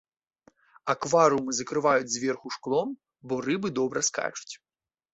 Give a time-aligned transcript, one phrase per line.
[0.93, 2.89] Акварыумы закрываюць зверху шклом,
[3.29, 4.53] бо рыбы добра скачуць.